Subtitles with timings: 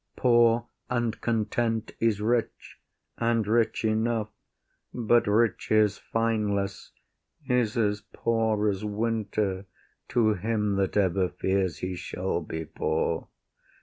[0.01, 0.21] IAGO.
[0.23, 2.81] Poor and content is rich,
[3.19, 4.29] and rich enough;
[4.91, 6.89] But riches fineless
[7.47, 9.67] is as poor as winter
[10.07, 13.27] To him that ever fears he shall be poor.